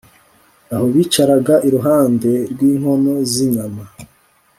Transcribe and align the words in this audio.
aho 0.73 0.85
bicaraga 0.95 1.55
iruhande 1.67 2.31
rwinkono 2.51 3.13
zinyama 3.31 3.83